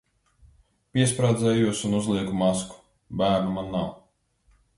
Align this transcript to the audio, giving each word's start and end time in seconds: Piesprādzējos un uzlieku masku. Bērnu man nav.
Piesprādzējos 0.95 1.83
un 1.89 1.93
uzlieku 1.99 2.41
masku. 2.41 2.81
Bērnu 3.23 3.55
man 3.61 3.71
nav. 3.77 3.95